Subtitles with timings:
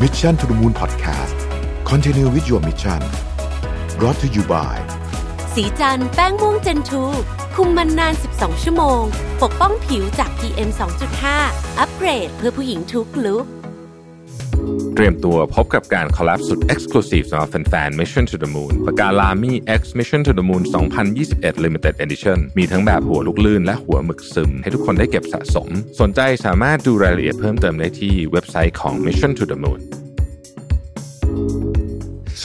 [0.00, 1.36] Mission to the Moon Podcast
[1.84, 3.00] Continue with your mission
[3.98, 4.76] brought to you by
[5.54, 7.04] สีจันแป้งม่วงเจนทู
[7.54, 9.02] คุมมันนาน 12 ชั่วโมง
[9.42, 10.70] ปกป้องผิวจาก PM
[11.24, 13.44] 2.5 อัปเกรดเพื่อผู้หญิงทุกลุก
[14.94, 20.62] เตรียมตัวพบกับการคอลแลบสุด Exclusive สำหรับแฟนๆ Mission to the Moon ปากกาลามี่ X Mission to the Moon
[21.12, 25.68] 2021 Limited Edition มีทั้งแบบหัวลูกลื่นและหัวหมึกซึม ให้ทุกคนได้เก็บสะสม
[26.00, 29.80] สนใจสามารถดูรายละเอียดเพิ่มเติมได้ที่เว็บไซต์ของ Mission to the Moon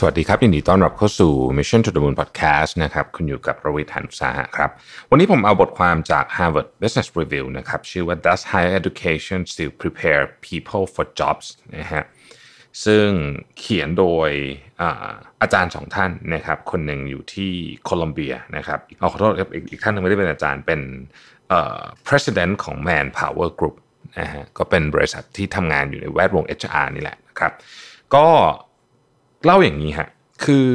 [0.04, 4.70] วัสดีครับ ยินดีต้อนรับเข้าสู่ Mission to the Moon Podcast นะครับ คุณอยู่กับประวิทยานุสาหะครับ
[5.10, 11.46] วันนี้ผมเอาบทความจาก Harvard Business Review นะครับ ชื่อว่า Does Higher Education Still Prepare People for Jobs
[11.76, 12.04] นะฮะ
[12.84, 13.06] ซึ่ง
[13.58, 14.30] เขียนโดย
[14.80, 15.10] อา
[15.42, 17.52] อาจารย์สองท่านนะครับคนหนึ่งอยู่ที่
[17.84, 20.80] โคลอมเบียนะครับเอาขอโทษครับอีกอีกท่านหนึงไม่ได้เป็นอาจารย์เป็น
[21.48, 23.76] เอ่อ president ของ Manpower Group
[24.20, 27.52] นะฮะก็เป็นบริษัทที่ทำงานอยู่ในแวดวง HR นี่แหละนะครับ
[28.14, 28.26] ก็
[29.44, 30.08] เล่าอย่างนี้ฮะ
[30.44, 30.66] คือ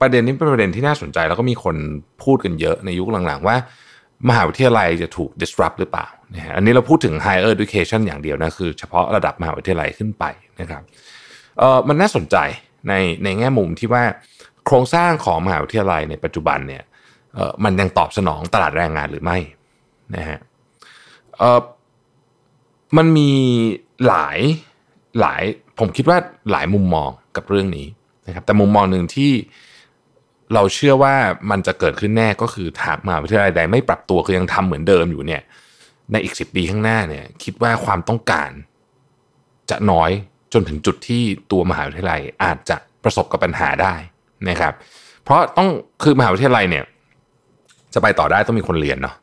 [0.00, 1.76] ประเด็นนี้เป็นประเด็นที่น่าสนใจแล้วก็มีคน
[2.24, 3.56] พูดกันเยอะในยุคหลังๆว่า
[4.28, 10.24] มหาวิทยาลัยจะถูก disrupt หรือเปล่านะฮะอันนี้เราพูดถึง higher education อย่างเดียวนะคือเฉพาะระดับมหาวิทยาลัยขึ้นไป
[10.60, 10.82] นะครับ
[11.58, 12.36] เออมันน่าสนใจ
[12.88, 14.04] ในในแง่มุมที่ว่า
[14.66, 16.82] โครงสร้างของมหาวิทยาลัยในปัจจุบันเนี่ย
[17.34, 19.38] เออมันยังตอบสนองตลาดแรงงานหรือไม่
[20.16, 20.38] นะฮะ
[21.38, 21.60] เออ
[22.96, 23.30] มันมี
[24.06, 24.38] หลาย
[25.20, 25.42] หลาย
[25.78, 26.18] ผมคิดว่า
[26.50, 27.86] หลายมุมมองกับเรื่องนี้
[28.26, 29.32] นะครับแต่มุมมองหนึ่งที่
[30.54, 31.14] เราเชื่อว่า
[31.50, 35.42] มันจะเกิดขึ้นแน่ก็คือถากมหาวิทยาลัยใดไม่ปรับตัวคือยังทำเหมือนเดิมอยู่เนี่ย
[36.12, 38.50] ในอีกสิปีข้างหน้าเนี่ยคิดว่าความต้องการ
[39.70, 40.10] จะน้อย
[40.52, 43.94] จนถึงจุดที่ตัวมหาวิทยาลัยอาจจะประสบกับปัญหาได้
[44.48, 44.74] นะครับ
[45.24, 45.68] เพราะต้อง
[46.02, 46.84] คือมหาวิทยาลัยเนี่ย
[47.94, 49.16] จะไปต่อได้ต้องมีคนเรียนเนาะ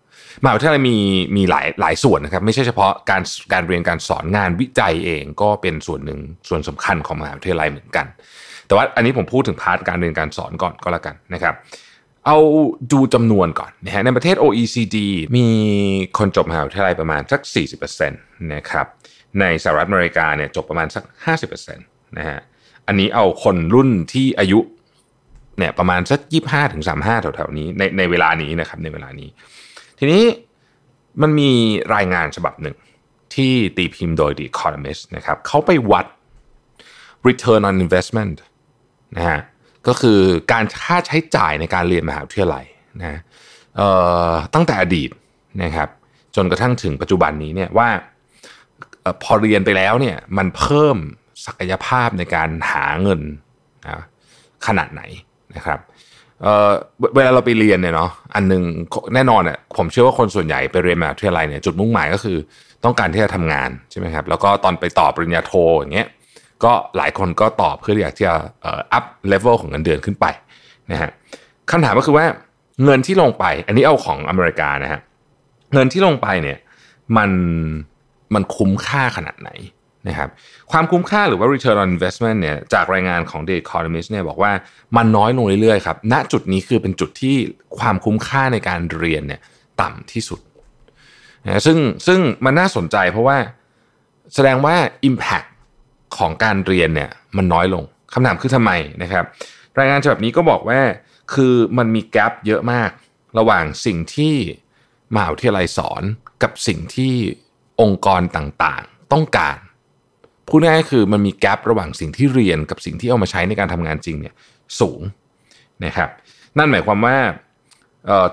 [0.43, 0.97] มหาวิทยาลัยมี
[1.37, 3.21] มีหลายหลายส่วนนะครับ ไม่ใช่เฉพาะการ
[3.53, 8.05] การเรียนการสอนงานวิจัยเองก็เป็นส่วนหนึ่งส่วนสำคัญของมหาวิทยาลัยเหมือนกัน
[8.67, 11.55] แต่ว่าอันนี้ผมพูดถึงพาร์ทการเรียนการสอนก่อนก็แล้วกันนะครับ
[12.25, 12.37] เอา
[12.91, 14.97] ดูจำนวนก่อนนะฮะในประเทศ OECD
[15.37, 15.45] มี
[16.17, 17.41] คนจบมหาวิทยาลัยประมาณสัก
[17.95, 18.87] 40%นะครับ
[19.41, 21.03] ในสหรัฐอเมริกาเนี่ยจบประมาณสัก
[21.55, 22.39] 50%นะฮะ
[22.87, 24.59] อันนี้เอาคนรุ่นที่อายุ
[25.57, 29.29] เนี่ยประมาณสัก25ถึง35แถวๆนี้ในในเวลานี้นะครับในเวลานี้
[29.99, 30.23] ทีนี้
[31.21, 31.51] มันมี
[31.95, 32.75] รายงานฉบับหนึ่ง
[33.35, 36.05] ที่ตีพิมพ์โดย The Economist นะครับเขาไปวัด
[37.27, 38.37] return on investment
[39.17, 39.39] นะฮะ
[39.87, 40.19] ก็คือ
[40.51, 42.65] การค่าใช้จ่ายในการเรียนมหาวิทยาลัย
[42.99, 43.19] นะ
[44.53, 45.09] ตั้งแต่อดีต
[45.63, 45.89] นะครับ
[46.35, 47.89] จนกระทั่งถึงปัจจุบันนี้เนี่ยว่า
[49.23, 50.97] พอเรียนไปแล้วเนี่ยมันเพิ่ม
[51.45, 53.21] ศักยภาพในการหาเงิน
[53.85, 54.03] นะ
[54.67, 55.01] ขนาดไหน
[55.55, 55.79] นะครับ
[56.41, 58.63] เเวลาเราไปเรียนเนี่ยเนาะอันหนึ่ง
[59.13, 62.37] แน่นอนอะผมเชื่อว่าคนส่วนใหญ่ไปเรียนมหาวิทยาลัยเนี่ยจุดมุ่งหมายก็คือ
[62.83, 66.07] ต้องการที่จะทำงานใช่ไหมครับแล้วก็ตอนไปต่อปริญญาโทอย่างเงี้ย
[66.63, 68.31] ก็หลายคนก็ตอบเพื่ออยากจะ
[68.65, 70.25] อัพเลเวลของเงินเดือนขึ้นไป
[70.91, 71.11] นะฮะ
[71.71, 72.25] คำถามก็คือว่า
[72.83, 75.01] เงินที่ลงไป อันนี้เอาของอเมริกานะฮะ
[75.73, 76.57] เงินที่ลงไปเนี่ย
[77.17, 77.29] มัน
[78.33, 79.49] มันคุ้มค่าขนาดไหน
[80.07, 80.29] นะครับ
[80.71, 84.51] ความคุ้มค่าหรือว่า return on investment เนี่ยจากรายงานของ The Economist เนี่ยบอกว่า
[84.97, 87.35] มันน้อยลงเรื่อยๆครับณจุดนี้คือเป็นจุดที่
[87.79, 89.41] ความคุ้มค่าในการเรียนเนี่ย
[89.81, 90.39] ต่ำที่สุด
[91.45, 91.77] นะซึ่ง
[92.07, 93.37] ซึ่งมันน่าสนใจเพราะว่า
[94.33, 94.75] แสดงว่า
[95.09, 95.49] impact
[96.17, 97.83] ของการเรียนเนี่ยมันน้อยลง
[98.13, 98.71] คำถามคือทำไม
[99.03, 99.25] นะครับ
[99.79, 100.79] รายงานฉบับนี้ก็บอกว่า
[101.33, 102.89] คือมันมีแกลบเยอะมาก
[103.39, 104.35] ระหว่างสิ่งที่
[105.13, 106.03] มหาวิทยาลัยสอน
[106.43, 107.13] กับสิ่งที่
[107.81, 109.57] องค์กรต่างๆ ต้องการ
[110.47, 114.33] พูดง่ายๆคือมันมีแกลบระหว่างสิ่งที่เรียนกับสิ่งที่เอามาใช้ในการทำงานจริงเนี่ย
[114.79, 115.01] สูง
[115.85, 116.09] นะครับ
[116.57, 117.17] นั่นหมายความว่า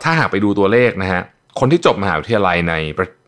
[0.03, 1.23] ถ้าหากไปดูตัวเลขนะฮะ
[1.59, 2.75] คนที่จบมหาวิทยาลัยใน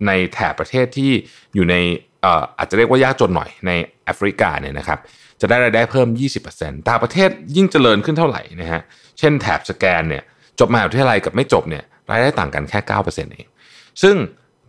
[0.07, 1.11] ในแถบประเทศที่
[1.55, 1.77] อยู่ใน
[2.25, 3.71] อออาจจะเรียกว่ายากจนหน่อยใน
[4.05, 4.99] แอฟริกาเนี่ยนะครับ
[5.41, 6.09] จะได้รายได้เพิ่ม
[6.49, 8.83] 20%ต่างประเทศยิ่งเจริญขึ้นเท่าไหร่นะฮะ
[9.19, 10.23] เช่นแถบสแกนเนี่ย
[10.61, 13.47] จบมหาวิทยาลัยกับไม่จบเนี่ยรายได้ต่างกันแค่ 9%เอง
[14.03, 14.17] ซึ่ง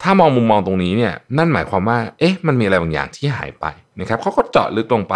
[0.07, 3.65] ถ้ามองมุมมองตรงนี้เนี่ยนั่นหมายความว่าเอ๊ะมันมีอะไรบางอย่างที่หายไป
[3.99, 5.15] นะครับเขาก็เจาะลึกลงไป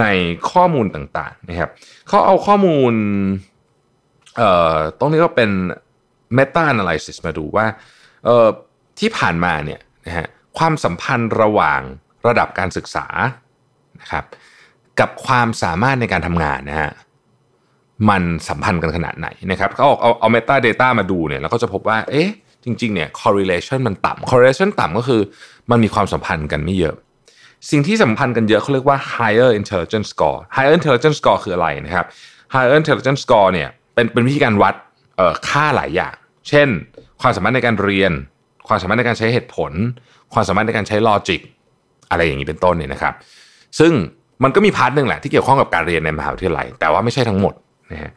[0.00, 0.04] ใน
[0.50, 1.70] ข้อมูลต่างๆนะครับ
[2.08, 2.92] เขาเอาข้อมูล
[4.36, 5.50] เอ่อตรงนี้ก็เป็น
[6.36, 7.66] meta analysis มาดูว่า
[8.24, 8.46] เอ่อ
[8.98, 10.26] ที่ผ่านมาเนี่ยนะฮะ
[10.58, 11.80] ความสัมพันธ์ระหว่าง
[12.26, 13.06] ระดับการศึกษา
[14.00, 14.24] นะครับ
[15.00, 16.90] กับความสามารถในการทำงานนะฮะ
[18.10, 22.28] มันสัมพันธ์กันขนาดไหนนะครับเขาเอาเอาเอา meta data มาดูเนี่ยแล้วก็จะพบว่าเอ๊ะ
[22.64, 25.20] จริงๆเนี่ย correlation มันต่ำ correlation ต่ำก็คือ
[25.70, 26.96] มันมีความสัมพันธ์กันไม่เยอะ
[27.70, 32.06] สิ่งที่สัมพันธ์กันเยอะเขาเรียกว่า higher intelligence score higher intelligence score คืออะไรนะครับ
[32.54, 34.74] higher intelligence score เนี่ยเป็นเป็นวิธีการวัด
[35.16, 36.14] เอ่อค่าหลายอย่าง
[36.48, 36.68] เช่น
[37.20, 38.12] ความสามารถในการเรียน
[38.68, 39.72] ความสามารถในการใช้เหตุผล
[40.32, 41.40] ความสามารถในการใช้ลอจิก
[42.10, 43.14] อะไรอย่างนี้เป็นต้นเนี่ยนะครับ
[43.78, 43.92] ซึ่ง
[44.42, 47.54] มันก็มีพาร์ทหนึ่งแหละที่เกี่ยวข้องกับการเรียนในมหาวิทยาลัย แต่ว่าไม่ใช่ทั้งหมด
[47.92, 48.12] นะฮะ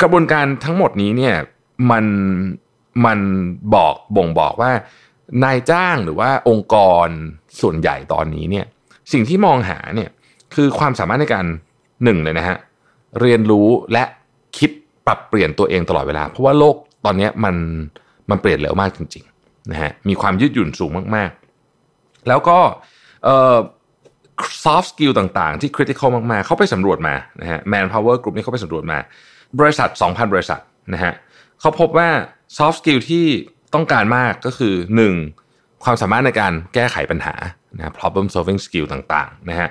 [0.00, 1.34] กระบวนการทั้งหมดนี้เนี่ย
[1.90, 2.04] มัน
[3.06, 3.18] มัน
[3.74, 4.72] บอกบ่งบอกว่า
[5.44, 7.08] นายจ้างหรือว่าองค์กร
[7.60, 8.66] ส่วนใหญ่ตอนนี้เนี่ย
[9.12, 10.10] สิ่งที่มองหาเนี่ย
[10.54, 11.46] คือความสามารถในการ
[12.04, 12.56] หนึ่งเลยนะฮะ
[13.20, 14.04] เรียนรู้และ
[14.58, 14.70] คิด
[15.06, 17.54] ปรับเปลี่ยนตัวเองตลอดเวลา เพราะว่าโลกตอนนี้มัน
[18.30, 22.58] มันเปลี่ยนเร็วมากจริงๆนะฮะมีความยืดหยุ่นสูงมากๆ แล้วก็
[23.24, 23.56] เอ่อ
[24.64, 28.98] soft skill ต่างๆ ที่ critical มากๆ เขาไปสำรวจมานะฮะ manpower group นี่เขาไปสำรวจมา
[29.60, 30.60] บริษัท 2,000 บริษัท
[30.94, 31.12] นะฮะ
[31.60, 32.08] เขาพบว่า
[32.56, 33.26] soft skill ที่
[33.74, 34.74] ต้องการมากก็คือ
[35.28, 35.84] 1.
[35.84, 37.34] ความสามารถในการแก้ไขปัญหา
[37.76, 39.68] นะ problem solving skill ต่างๆนะฮะ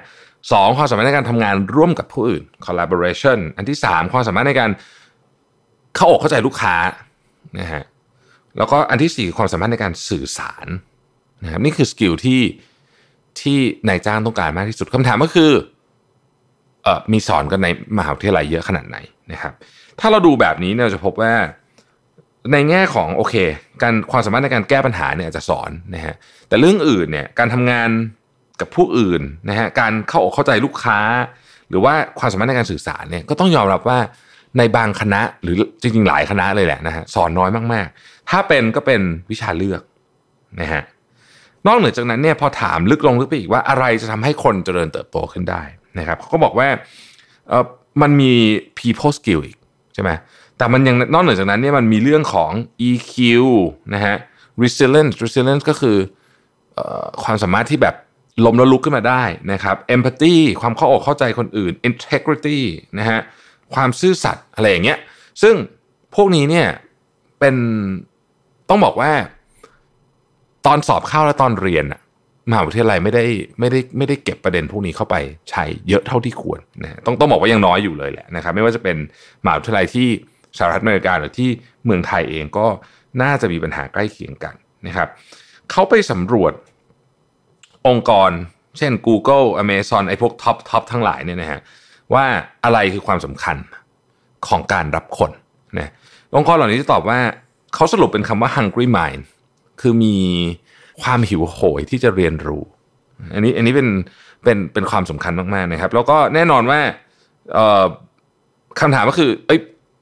[0.52, 4.72] สองความสามารถในการทำงานร่วมกับผู้อื่น collaboration อันที่ 3 ความสามารถในการ
[5.96, 6.76] เข้าอกเข้าใจลูกค้า
[7.60, 7.84] นะฮะ
[8.58, 10.68] แล้วก็อันที่ 4 ความสามารถในการสื่อสาร
[11.44, 12.42] นะครับนี่คือสกิลที่
[13.42, 13.58] ที่
[13.88, 15.52] นายจ้างต้องการมากที่สุดคำถามก็คือ
[16.84, 18.98] เออมีสอนกันในมหาวิทยาลัยเยอะขนาดไหน
[19.32, 19.54] นะครับ
[20.00, 21.34] ถ้าเราดูแบบนี้เราจะพบว่า
[22.52, 23.36] ในแง่ของโอเค
[23.82, 26.16] การความสามารถในการแก้ปัญหาเนี่ยจะสอนนะฮะ
[26.48, 27.90] แต่เรื่องอื่นเนี่ยการทำงาน
[28.62, 31.00] กับผู้อื่นนะฮะการเข้าอกเข้าใจลูกค้า
[31.70, 34.00] หรือว่าความสามารถในการสื่อสารเนี่ยก็ต้องยอมรับว่า
[34.58, 39.02] ในบางคณะหรือจริงๆ หลายคณะเลยแหละนะฮะสอนน้อยมากๆ ถ้าเป็นก็เป็น
[39.32, 39.82] วิชาเลือก
[40.62, 40.82] นะฮะ
[41.68, 45.62] นอกเหนือจากนั้นเนี่ยพอถามลึกลงลึกไปอีกว่าอะไรจะทำให้คนเจริญเติบโตขึ้นได้
[46.00, 46.68] นะครับเขาก็บอกว่า
[47.50, 47.66] เออ
[48.02, 48.34] มันมี
[48.80, 49.58] people skill อีก
[49.94, 50.12] ใช่ไหม
[50.60, 52.52] แต่มันยังนอกเหนือจากนั้นเนี่ยมันมีเรื่องของ
[52.90, 53.14] EQ
[53.94, 54.16] นะฮะ
[54.62, 55.98] resilience resilience ก็คือ
[56.78, 56.80] อ
[57.24, 57.96] ความสามารถที่แบบ
[58.46, 62.60] ล้มแล้วลุกขึ้นมาได้นะครับ empathy ความเข้าอกเข้าใจคนอื่น integrity
[63.00, 63.20] นะฮะ
[63.74, 64.98] ความซื่อสัตย์อะไรอย่างเงี้ย
[65.42, 65.56] ซึ่ง
[66.16, 66.68] พวกนี้เนี่ย
[67.40, 67.56] เป็น
[68.70, 69.12] ต้องบอกว่า
[70.66, 72.02] ตอนสอบเข้าและตอนเรียนอะ
[72.50, 73.26] มหาวิทยาลัยไม่ได้
[73.60, 75.16] ไม่ได้ไม่ได้เก็บประเด็นพวกนี้เข้าไป
[75.50, 78.98] ใช้เยอะเท่าที่ควรนะต้องต้องบอกว่ายังน้อยอยู่เลยแหละนะครับ ไม่ว่าจะเป็น
[79.44, 80.08] มหาวิทยาลัยที่
[80.58, 81.50] สหรัฐอเมริกาหรือที่
[81.86, 82.68] เมืองไทยเองก็
[83.22, 84.56] น่าจะมีปัญหาใกล้เคียงกัน
[84.88, 85.10] นะครับ
[85.72, 86.54] เขาไปสำรวจ
[87.88, 88.32] องค์กร
[88.78, 91.60] เช่น Google Amazon ไอ้พวกท็อปท็อปทั้งหลายเนี่ยนะฮะ
[92.14, 92.26] ว่า
[92.64, 93.58] อะไรคือความสำคัญ
[94.48, 95.32] ของการรับคน
[95.78, 95.92] นะ
[96.36, 97.20] องค์กรเหล่านี้จะตอบว่า
[97.74, 99.22] เขาสรุปเป็นคำว่า hungry mind
[99.82, 100.16] คือมี
[101.02, 102.64] ความหิวโหยที่จะเรียนรู้
[103.34, 103.88] อันนี้อันนี้เป็น
[104.44, 106.80] เป็นเป็นความสำคัญมากๆนะครับ แล้วก็แน่นอนว่า
[108.80, 109.60] คำถามก็คือเอ้ย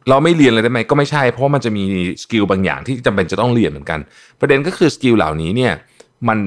[0.10, 1.84] เราไม่เรียนเลยได้ไหมก็ไม่ใช่ เพราะมันจะมี
[2.24, 4.00] skill บางอย่างที่จำเป็นจะต้องเรียนเหมือนกัน
[4.40, 5.74] ประเด็นก็คือ skill เหล่านี้เนี่ย
[6.28, 6.40] มัน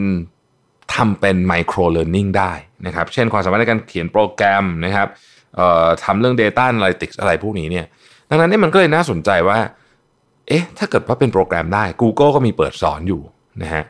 [0.95, 2.53] ทำเป็น micro learning ได้
[2.87, 5.09] นะครับ เช่นความสามารถในการเขียนโปรแกรมนะครับ
[6.05, 7.87] ทำเรื่อง Data Analytics อะไรพวกนี้เนี่ย
[8.31, 9.59] ดังนั้นนี่มันก็เลยน่าสนใจว่า
[10.49, 13.23] เอ๊ะ ถ้าเกิดว่าเป็นโปรแกรมได้ Google ก็มีเปิดสอนอยู่
[13.63, 13.85] นะฮะ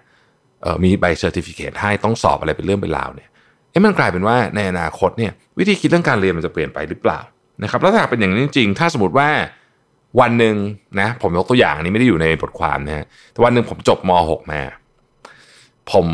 [0.85, 3.29] มีใบ certificate ให้ต้องสอบอะไรเป็นเรื่องเป็นราวเนี่ย
[3.71, 7.21] เอ๊ะ มันกลายเป็นว่าในอนาคตเนี่ยวิธีคิดเรื่องการเรียนมันจะเปลี่ยนไปหรือเปล่า
[7.63, 9.29] นะครับ แล้วถ้าเป็นอย่างนี้จริง ถ้าสมมติว่า
[10.21, 10.55] วันหนึ่ง
[11.01, 14.61] นะ ผมยกตัวอย่างนี้ไม่ได้อยู่ในบทความนะฮะแต่วันหนึ่งผมจบม .6 มา
[15.93, 16.07] ผม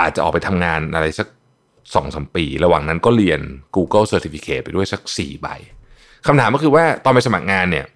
[0.00, 1.28] อาจจะออกไปทำงานอะไรสัก
[1.94, 3.40] สองสามปี ระหว่างนั้นก็เรียน
[3.76, 5.48] Google Certificate ไปด้วยสักสี่ใบ
[6.26, 7.86] คำถามก็คือว่าตอนไปสมัครงานเนี่ย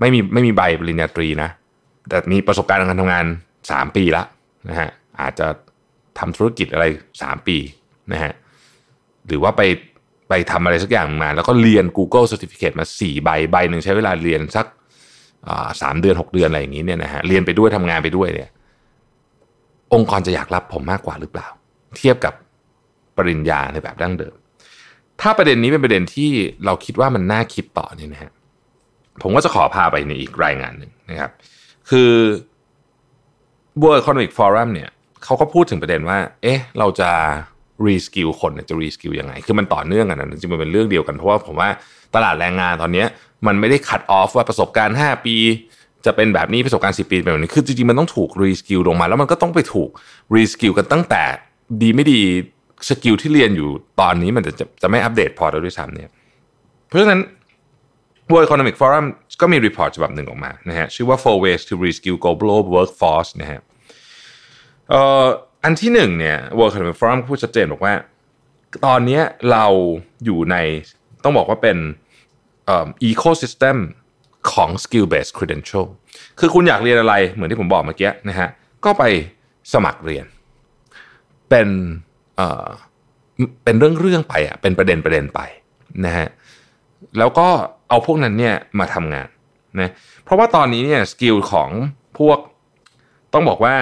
[0.00, 1.50] ไม่มีไม่มีใบปริญญาตรีนะ
[2.08, 3.24] แต่มีประสบการณ์การทำงาน
[3.70, 4.22] สามปีละ
[4.68, 4.90] นะฮะ
[5.20, 5.46] อาจจะ
[6.18, 6.84] ทำธุรกิจอะไร
[7.22, 7.56] สามปี
[8.12, 8.32] นะฮะ
[9.26, 9.62] หรือว่าไป
[10.28, 14.66] ไปทำอะไรสักอย่างมา แล้วก็เรียน Google Certificate มาสี่ใบใบหนึ่งใช้เวลาเรียนสัก
[15.80, 18.50] สามเดือนหกเดือนอะไรอย่างนี้เนี่ยนะฮะเรียนไปด้วยทำงานไปด้วยเนี่ย
[19.94, 21.48] องค์กรจะอยากรับผมมากกว่าหรือเปล่า
[21.96, 22.34] เทียบกับ
[23.16, 24.34] ปริญญาในแบบดั้งเดิม
[25.20, 26.30] ถ้าประเด็นนี้เป็นประเด็นที่
[26.64, 28.32] เราคิดว่ามันน่าคิดต่อเนี่ยนะฮะ
[29.22, 31.30] ผมก็จะขอพาไปในอีกรายงานหนึ่งนะครับ
[31.90, 32.10] คือ
[33.82, 34.88] World Economic Forum เนี่ย
[35.24, 37.10] เขาก็พูดถึงประเด็นว่า เอ๊ะ เราจะ
[37.86, 41.68] reskill คนจะ reskill ยังไง คือมันต่อเนื่องกันนะจริงมันเป็นเรื่องเดียวกัน เพราะว่าผมว่า
[42.14, 43.04] ตลาดแรงงานตอนนี้
[43.46, 45.36] มันไม่ได้ cut off ว่าประสบการณ์ 5 ปี
[46.06, 49.90] จะเป็นแบบนี้ประสบการณ์10ปีเป็นแบบนี้ คือจริงๆ มันต้องถูก reskill ลงมา แล้วมันก็ต้องไปถูก
[50.34, 51.22] reskill กันตั้งแต่
[51.82, 52.20] ดีไม่ดี
[52.88, 53.68] skill ที่เรียนอยู่
[54.00, 56.10] ตอนนี้มันจะจะจะไม่อัปเดตพอด้วยซ้ำเนี่ย
[56.88, 57.20] เพราะฉะนั้น
[58.30, 59.06] World Economic Forum
[59.40, 63.60] ก็มี report ฉบับหนึ่งออกมานะฮะชื่อว่า four ways to reskill global workforce นะฮะ
[64.90, 67.94] เอันที่หนึ่งเนี่ย World Economic Forum พูดชัดเจนบอกว่า
[68.86, 69.20] ตอนนี้
[69.50, 69.66] เรา
[70.24, 70.56] อยู่ใน
[71.24, 71.76] ต้องบอกว่าเป็น
[72.68, 73.76] อ่อ ecosystem
[74.50, 75.86] ของ skill based credential
[76.38, 78.48] คือคุณอยากเรียนอะไรเหมือนที่ผมบอกเมื่อกี้นะฮะ
[78.84, 79.04] ก็ไป
[79.72, 80.26] สมัครเรียน
[81.50, 81.68] เป็น
[82.36, 82.66] เอ่อ
[83.64, 85.40] เป็นเรื่องเรื่องไปอะเป็นประเด็นประเด็นไป
[86.06, 86.28] นะฮะ
[87.18, 87.48] แล้วก็
[87.88, 89.28] เอาพวกนั้นเนี่ยมาทำงาน
[89.80, 89.90] นะ
[90.24, 91.70] เพราะว่าตอนนี้เนี่ย skill ของ
[92.18, 92.38] พวก
[93.32, 93.74] ต้องบอกว่า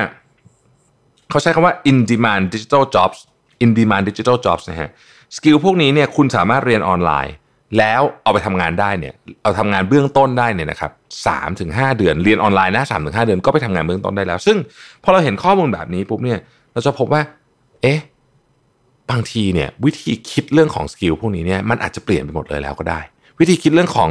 [1.34, 3.18] เขาใช้คำว่า in demand digital jobs
[3.64, 4.90] in demand digital jobs นะฮะ
[5.36, 7.34] skill พวกนี้เนี่ยคุณสามารถเรียนออนไลน์
[7.78, 10.92] แล้วเอาไปทำงานได้เนี่ยเอาทำงานเบื้องต้นได้เนี่ยนะครับ
[11.26, 14.56] สามถึงห้าเดือนเรียนออนไลน์นะสามถึงห้าเดือนก็ไปทำงานเบื้องต้นได้แล้ว ซึ่ง
[15.02, 16.38] พอเราเห็นข้อมูลแบบนี้ปุ๊บเนี่ย
[16.72, 17.22] เราจะพบว่า
[17.82, 17.98] เอ๊ะ
[19.10, 23.00] บางทีเนี่ยวิธีคิดเรื่องของ skill พวกนี้เนี่ยมันอาจจะเปลี่ยนไปหมดเลยแล้วก็ได้
[23.40, 24.10] วิธีคิดเรื่องของ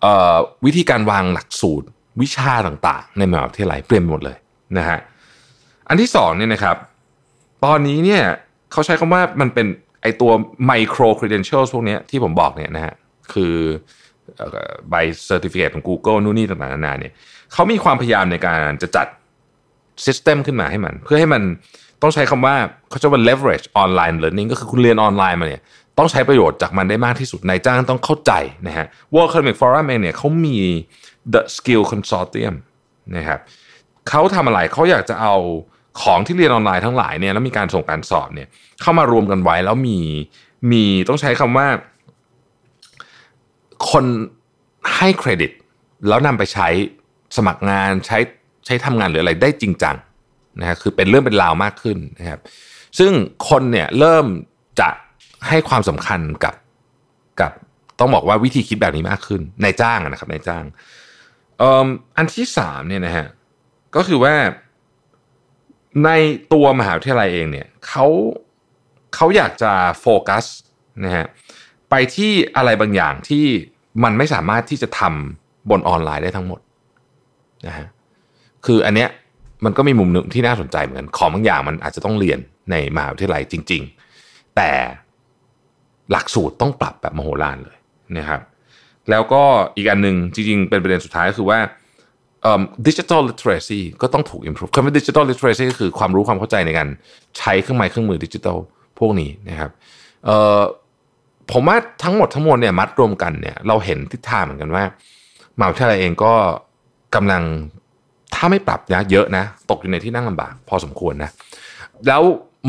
[0.00, 0.36] เอ่อ
[0.66, 1.86] วิธีการวางหลักสูตร
[2.22, 4.36] วิชาต่างๆ ในมหาวิทยาลัยเปลี่ยนไปหมดเลย
[4.78, 4.98] นะฮะ
[5.88, 6.76] อันที่สองเนี่ยนะครับ
[7.64, 8.22] ตอนนี้เนี่ย
[8.72, 9.66] เขาใช้คำว่ามันเป็น
[10.02, 10.30] ไอตัว
[10.70, 12.94] micro credentials พวกนี้ที่ผมบอกเนี่ยนะฮะ
[13.32, 13.54] คือ
[14.90, 14.94] ใบ
[15.26, 17.12] certificate ของ Google นู่นนี่ต่างๆนานาเนี่ย
[17.52, 19.06] เขามีความพยายามในการจะจัด
[20.06, 21.42] system ขึ้นมาให้มัน เพื่อให้มัน
[22.02, 22.54] ต้องใช้คำว่า
[22.90, 25.62] เขาจะว่า leverage online learning ก็คือคุณเรียนออนไลน์มาเนี่ย
[25.98, 28.32] ต้องใช้ประโยชน์จากมันได้มากที่สุดนายจ้างต้องเข้าใจ
[28.66, 30.58] นะฮะ World Economic Forum เองเนี่ยเขามี
[31.32, 32.54] The Skill Consortium
[33.16, 33.40] นะครับ
[34.08, 35.36] เขาทำอะไรเขาอยากจะเอา
[36.02, 38.48] ของที่เรียนออนไลน์ทั้งหลายเนี่ยแล้วมีการส่งการสอบเนี่ย
[38.80, 39.98] เข้ามารวมกันไว้แล้วมี
[40.72, 41.66] มีต้องใช้คำว่า
[43.90, 44.04] คน
[44.96, 45.50] ให้เครดิต
[46.08, 46.68] แล้วนำไปใช้
[47.36, 48.18] สมัครงานใช้
[48.66, 49.96] ใช้ทำงานหรืออะไรได้จริงจัง
[50.60, 52.40] นะฮะคือเป็นเรื่องเป็นราวมากขึ้นนะครับ
[52.98, 53.12] ซึ่ง
[53.48, 54.26] คนเนี่ยเริ่ม
[54.80, 54.88] จะ
[55.48, 56.54] ให้ความสำคัญกับ
[57.40, 57.52] กับ
[58.00, 60.64] ต้องบอกว่าวิธีคิดแบบนี้มากขึ้นในจ้างนะครับในจ้าง
[62.16, 63.26] อันที่สามเนี่ยนะฮะ
[63.96, 64.34] ก็คือว่า
[66.04, 66.10] ใน
[66.52, 68.06] ตัวมหาวิทยาลัยเองเนี่ยเขา
[69.14, 70.44] เขาอยากจะโฟกัส
[71.04, 71.26] นะฮะ
[71.90, 73.44] ไปที่อะไรบางอย่างที่
[74.04, 76.60] มันไม่สามารถที่จะทำบนออนไลน์ได้ทั้งหมด
[77.66, 77.86] นะฮะ
[78.66, 79.08] คืออันเนี้ย
[79.64, 82.38] มันก็มีมุมหนึ่งที่น่าสนใจเหมือนกันของบางอย่างมันอาจจะต้องเรียน
[82.70, 83.82] ในมหาวิทยาลัยจริง
[84.18, 84.70] ๆ แต่
[86.10, 87.76] หลักสูตรต้องปรับแบบมโหฬารเลย
[88.18, 88.40] นะครับ
[89.10, 89.42] แล้วก็
[89.76, 91.58] อีกอันหนึ่งจริง ๆ เป็นประเด็นสุดท้ายก็คือว่า
[92.86, 96.88] digital literacy ก็ต้องถูก improve คำว่า digital literacy ก็คือความรู้ความเข้าใจในการ
[97.38, 98.58] ใช้เครื่องไม้เครื่องมือดิจิทัล
[98.98, 99.70] พวกนี้นะครับ
[101.52, 104.84] ผมว่าทั้งหมดทั้งมวลเนี่ยมัดรวมกันเนี่ยเราเห็นทิศทางเหมือนกันว่า
[105.58, 106.32] มหาวิทยาลัยเองก็
[107.14, 107.42] กำลัง
[108.34, 111.30] ถ้าไม่ปรับนะเยอะนะ ตกอยู่ในที่นั่งลำบาก พอสมควรนะ
[112.06, 112.22] แล้ว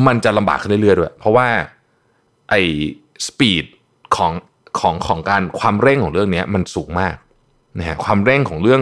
[0.08, 1.48] มันจะลำบากขึ้นเรื่อยๆด้วย เพราะว่า
[2.50, 2.62] ไอ้
[3.28, 3.66] speed
[4.16, 4.32] ของ
[4.80, 7.16] ของของการความเร่งของเรื่องนี้มันสูงมาก
[7.80, 8.82] นะฮะความเร่งของเรื่อง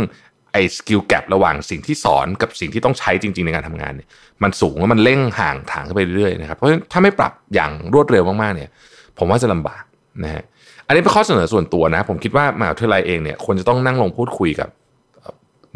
[0.55, 4.07] ไอ้ skill gap ระหว่างสิ่งที่สอนกับสิ่งที่ต้องใช้จริง ๆ ในการทำงานเนี่ย
[4.43, 8.69] มันสูงแล้วมันเร่งห่างกันขึ้นไปเรื่อยๆนะครับเพราะฉะนั้นถ้าไม่ปรับอย่างรวดเร็วมากๆเนี่ย
[9.17, 9.83] ผมว่าจะลำบาก
[10.23, 10.43] นะฮะ
[10.87, 14.69] อันนี้เป็นข้อเสนอส่วนตัวนะ ผมคิดว่ามหาวิทยาลัยเองเนี่ยควรจะต้องนั่งลงพูดคุยกับ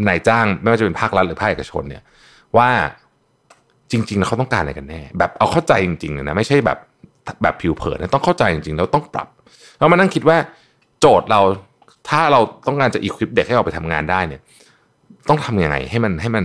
[0.07, 2.03] นายจ้างไม่ว่าจะเป็นภาครัฐหรือภาคเอกชนเนี่ย
[2.57, 2.69] ว่า
[3.91, 6.77] จริงๆแล้วเขาต้องการอะไรกันแน่ แบบเอาเข้าใจจริงๆเลยนะไม่ใช่แบบ
[7.43, 9.27] แบบผิวเผินนะต้องเข้าใจจริงๆแล้วต้องปรับ
[9.77, 10.37] แล้วมานั่งคิดว่า
[10.99, 11.41] โจทย์เรา
[12.09, 14.41] ถ้าเราต้องการจะอีควิปเด็กให้เราไปทำงานได้เนี่ย
[15.29, 16.43] ต้องทำยังไงให้มันให้มัน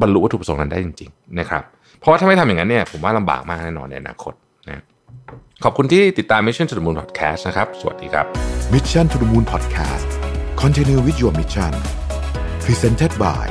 [0.00, 1.62] บรรลุวัตถุประสงค์นั้นได้จริงๆนะครับ
[1.98, 4.32] เพราะว่าถ้าไม่ทำอย่างนั้นเนี่ยผมว่าลำบากมากแน่นอนในอนาคต
[4.68, 4.82] นะ
[5.64, 8.26] ขอบคุณที่ติดตาม Mission to the Moon Podcast นะครับ สวัสดีครับ
[8.72, 10.08] Mission to the Moon Podcast
[10.62, 11.72] Continue with your mission
[12.64, 13.46] Presented by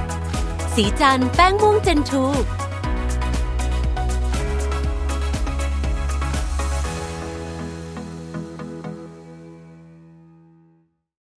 [0.76, 2.26] สีจันแป้งม่วงเจนทู